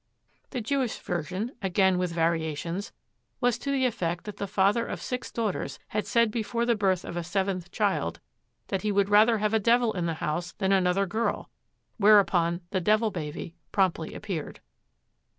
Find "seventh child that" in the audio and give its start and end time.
7.23-8.81